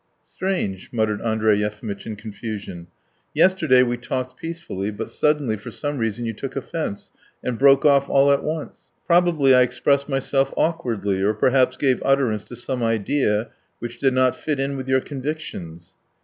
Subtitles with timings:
[0.27, 2.87] "Strange," muttered Andrey Yefimitch in confusion.
[3.35, 7.11] "Yesterday we talked peacefully, but suddenly for some reason you took offence
[7.43, 8.89] and broke off all at once....
[9.05, 14.35] Probably I expressed myself awkwardly, or perhaps gave utterance to some idea which did not
[14.35, 15.93] fit in with your convictions.